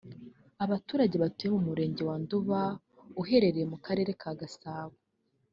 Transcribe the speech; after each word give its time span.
Abaturage 0.63 1.15
batuye 1.23 1.49
mu 1.55 1.61
murenge 1.67 2.01
wa 2.09 2.15
Nduba 2.23 2.59
uherereye 3.21 3.65
mu 3.71 3.77
karere 3.85 4.11
ka 4.21 4.31
Gasabo 4.39 4.95